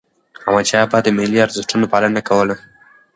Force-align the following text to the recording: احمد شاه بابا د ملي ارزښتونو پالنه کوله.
احمد 0.47 0.65
شاه 0.69 0.83
بابا 0.87 0.99
د 1.03 1.07
ملي 1.17 1.39
ارزښتونو 1.45 1.85
پالنه 1.93 2.21
کوله. 2.29 2.55